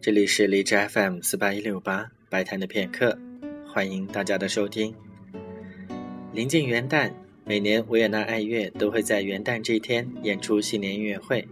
[0.00, 3.18] 这里是荔枝 FM 四八一六八白谈的片刻，
[3.66, 4.94] 欢迎大家的收听。
[6.32, 7.12] 临近元旦，
[7.44, 11.48] 每年维也纳爱乐都会在元旦这一天演出新年音乐会，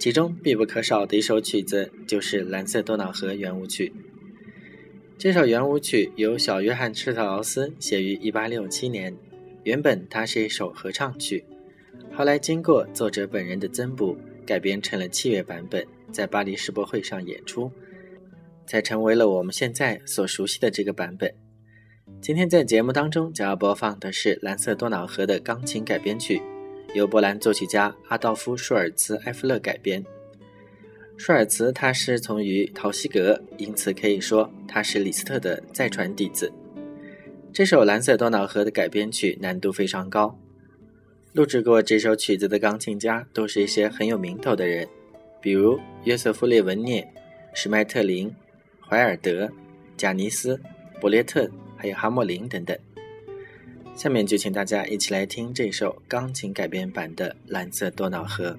[0.00, 3.88] 其中必不可少的一首曲子就是《蓝色多瑙河圆舞曲》。
[5.16, 9.16] 这首圆舞曲由小约翰施特劳斯写于一八六七年，
[9.62, 11.44] 原本它是一首合唱曲，
[12.12, 15.86] 后来经过作者本人的增补，改编成了器乐版本。
[16.12, 17.70] 在巴黎世博会上演出，
[18.66, 21.32] 才成为了我们现在所熟悉的这个版本。
[22.20, 26.40] 今天在节目当中将要播放的是《蓝色多瑙河》的钢琴改编曲，
[26.94, 30.04] 由波兰作曲家阿道夫·舒尔茨埃夫勒改编。
[31.16, 36.52] 舒尔茨他师从于陶希格，因此可以说他是李斯特的再传弟子。
[37.52, 40.38] 这首《蓝色多瑙河》的改编曲难度非常高，
[41.32, 44.86] 录制过这首曲子的钢琴家都是一些很有名头的人。
[45.40, 47.06] 比如约瑟夫·列文涅、
[47.54, 48.34] 史麦特林、
[48.80, 49.50] 怀尔德、
[49.96, 50.60] 贾尼斯、
[51.00, 52.76] 伯列特，还有哈莫林等等。
[53.94, 58.50] 下面就请大家一起来听这首钢琴改编版的《蓝色多瑙河》。